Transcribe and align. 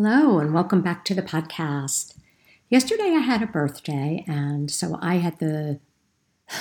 Hello, 0.00 0.38
and 0.38 0.54
welcome 0.54 0.80
back 0.80 1.04
to 1.06 1.12
the 1.12 1.24
podcast. 1.24 2.14
Yesterday 2.68 3.16
I 3.16 3.18
had 3.18 3.42
a 3.42 3.48
birthday, 3.48 4.24
and 4.28 4.70
so 4.70 4.96
I 5.02 5.16
had 5.16 5.40
the 5.40 5.80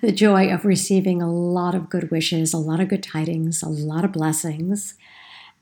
the 0.00 0.12
joy 0.12 0.48
of 0.48 0.64
receiving 0.64 1.20
a 1.20 1.28
lot 1.28 1.74
of 1.74 1.90
good 1.90 2.12
wishes, 2.12 2.54
a 2.54 2.56
lot 2.56 2.78
of 2.78 2.86
good 2.86 3.02
tidings, 3.02 3.64
a 3.64 3.68
lot 3.68 4.04
of 4.04 4.12
blessings. 4.12 4.94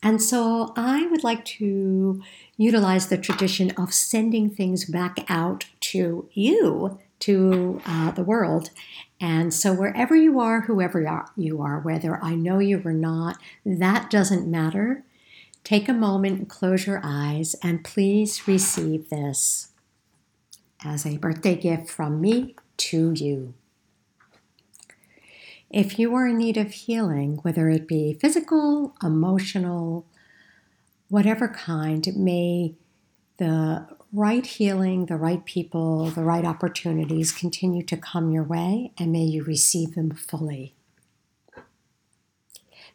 And 0.02 0.20
so 0.20 0.74
I 0.76 1.06
would 1.06 1.24
like 1.24 1.42
to 1.56 2.22
utilize 2.58 3.06
the 3.06 3.16
tradition 3.16 3.70
of 3.78 3.94
sending 3.94 4.50
things 4.50 4.84
back 4.84 5.24
out 5.26 5.64
to 5.92 6.28
you, 6.34 6.98
to 7.20 7.80
uh, 7.86 8.10
the 8.10 8.24
world. 8.24 8.68
And 9.22 9.54
so 9.54 9.72
wherever 9.72 10.14
you 10.14 10.38
are, 10.38 10.60
whoever 10.60 11.00
you 11.34 11.62
are, 11.62 11.80
whether 11.80 12.22
I 12.22 12.34
know 12.34 12.58
you 12.58 12.82
or 12.84 12.92
not, 12.92 13.38
that 13.64 14.10
doesn't 14.10 14.46
matter. 14.46 15.02
Take 15.66 15.88
a 15.88 15.92
moment 15.92 16.38
and 16.38 16.48
close 16.48 16.86
your 16.86 17.00
eyes, 17.02 17.56
and 17.60 17.82
please 17.82 18.46
receive 18.46 19.10
this 19.10 19.72
as 20.84 21.04
a 21.04 21.18
birthday 21.18 21.56
gift 21.56 21.90
from 21.90 22.20
me 22.20 22.54
to 22.76 23.10
you. 23.10 23.52
If 25.68 25.98
you 25.98 26.14
are 26.14 26.28
in 26.28 26.38
need 26.38 26.56
of 26.56 26.70
healing, 26.70 27.40
whether 27.42 27.68
it 27.68 27.88
be 27.88 28.14
physical, 28.14 28.94
emotional, 29.02 30.06
whatever 31.08 31.48
kind, 31.48 32.06
may 32.14 32.76
the 33.38 33.88
right 34.12 34.46
healing, 34.46 35.06
the 35.06 35.16
right 35.16 35.44
people, 35.44 36.10
the 36.10 36.22
right 36.22 36.44
opportunities 36.44 37.32
continue 37.32 37.82
to 37.86 37.96
come 37.96 38.30
your 38.30 38.44
way, 38.44 38.92
and 38.98 39.10
may 39.10 39.24
you 39.24 39.42
receive 39.42 39.96
them 39.96 40.12
fully. 40.12 40.76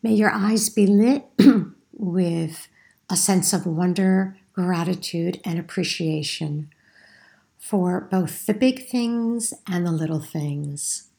May 0.01 0.13
your 0.13 0.31
eyes 0.31 0.69
be 0.69 0.87
lit 0.87 1.25
with 1.93 2.67
a 3.09 3.15
sense 3.15 3.53
of 3.53 3.65
wonder, 3.65 4.37
gratitude, 4.53 5.39
and 5.43 5.59
appreciation 5.59 6.69
for 7.57 8.01
both 8.01 8.45
the 8.45 8.53
big 8.53 8.87
things 8.87 9.53
and 9.67 9.85
the 9.85 9.91
little 9.91 10.19
things. 10.19 11.09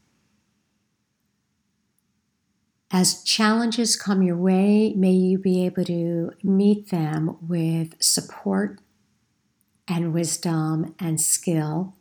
As 2.90 3.22
challenges 3.22 3.96
come 3.96 4.22
your 4.22 4.36
way, 4.36 4.92
may 4.94 5.12
you 5.12 5.38
be 5.38 5.64
able 5.64 5.84
to 5.84 6.32
meet 6.42 6.90
them 6.90 7.38
with 7.40 7.94
support 8.02 8.80
and 9.88 10.12
wisdom 10.12 10.94
and 10.98 11.20
skill. 11.20 11.94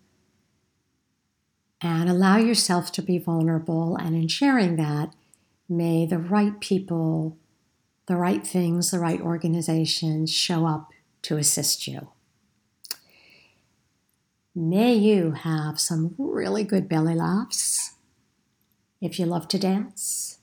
And 1.80 2.10
allow 2.10 2.38
yourself 2.38 2.92
to 2.94 3.02
be 3.02 3.18
vulnerable. 3.18 3.96
And 3.96 4.16
in 4.16 4.28
sharing 4.28 4.76
that, 4.76 5.14
may 5.70 6.06
the 6.06 6.20
right 6.20 6.60
people 6.60 7.38
the 8.12 8.18
right 8.18 8.46
things, 8.46 8.92
the 8.92 9.00
right 9.00 9.22
organizations 9.22 10.30
show 10.30 10.66
up 10.66 10.90
to 11.22 11.38
assist 11.38 11.88
you. 11.88 12.10
May 14.54 14.96
you 14.96 15.32
have 15.32 15.80
some 15.80 16.14
really 16.18 16.66
good 16.66 16.90
belly 16.90 17.16
laughs 17.16 17.94
if 19.00 19.18
you 19.18 19.26
love 19.26 19.48
to 19.48 19.58
dance. 19.58 20.40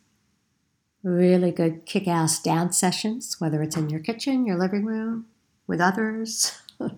Really 1.03 1.51
good 1.51 1.85
kick 1.85 2.09
ass 2.09 2.41
dance 2.41 2.79
sessions, 2.79 3.39
whether 3.39 3.63
it's 3.63 3.77
in 3.77 3.91
your 3.91 4.01
kitchen, 4.01 4.47
your 4.47 4.57
living 4.57 4.87
room, 4.87 5.27
with 5.67 5.79
others. 5.79 6.59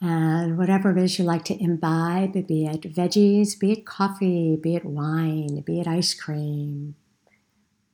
and 0.00 0.56
whatever 0.56 0.92
it 0.92 0.98
is 0.98 1.18
you 1.18 1.24
like 1.24 1.44
to 1.46 1.60
imbibe, 1.60 2.46
be 2.46 2.66
it 2.66 2.82
veggies, 2.82 3.58
be 3.58 3.72
it 3.72 3.84
coffee, 3.84 4.54
be 4.54 4.76
it 4.76 4.84
wine, 4.84 5.60
be 5.62 5.80
it 5.80 5.88
ice 5.88 6.14
cream, 6.14 6.94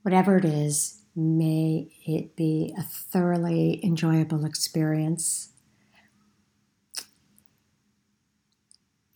whatever 0.06 0.36
it 0.36 0.44
is, 0.44 1.00
may 1.16 1.88
it 2.06 2.36
be 2.36 2.72
a 2.78 2.82
thoroughly 2.84 3.84
enjoyable 3.84 4.44
experience. 4.44 5.48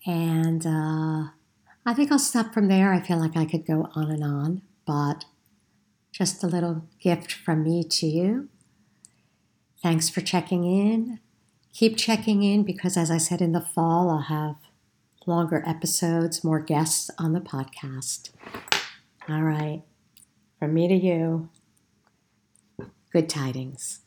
And 0.04 0.66
uh, 0.66 1.31
I 1.87 1.94
think 1.94 2.10
I'll 2.10 2.19
stop 2.19 2.53
from 2.53 2.66
there. 2.66 2.92
I 2.92 2.98
feel 2.98 3.20
like 3.20 3.37
I 3.37 3.44
could 3.44 3.64
go 3.64 3.88
on 3.94 4.10
and 4.10 4.25
on, 4.25 4.62
but 4.84 5.26
just 6.10 6.42
a 6.42 6.48
little 6.48 6.88
gift 6.98 7.31
from 7.32 7.62
me 7.62 7.84
to 7.84 8.06
you. 8.06 8.48
Thanks 9.81 10.09
for 10.09 10.22
checking 10.22 10.64
in. 10.64 11.20
Keep 11.72 11.98
checking 11.98 12.43
in 12.43 12.64
because, 12.64 12.97
as 12.97 13.12
I 13.12 13.19
said 13.19 13.41
in 13.41 13.53
the 13.53 13.60
fall, 13.60 14.10
I'll 14.10 14.22
have 14.22 14.56
longer 15.25 15.62
episodes, 15.64 16.43
more 16.43 16.59
guests 16.59 17.12
on 17.16 17.32
the 17.32 17.41
podcast. 17.41 18.31
All 19.28 19.43
right. 19.43 19.84
From 20.60 20.75
me 20.75 20.88
to 20.88 20.94
you, 20.94 21.48
good 23.15 23.31
tidings. 23.31 24.00